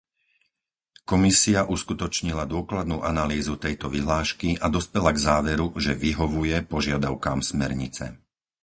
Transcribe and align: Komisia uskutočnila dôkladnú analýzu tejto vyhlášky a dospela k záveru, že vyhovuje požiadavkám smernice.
Komisia 1.11 1.61
uskutočnila 1.75 2.43
dôkladnú 2.53 2.97
analýzu 3.11 3.53
tejto 3.65 3.85
vyhlášky 3.95 4.49
a 4.57 4.65
dospela 4.77 5.09
k 5.13 5.21
záveru, 5.27 5.67
že 5.85 5.93
vyhovuje 6.03 6.57
požiadavkám 6.73 7.39
smernice. 7.49 8.05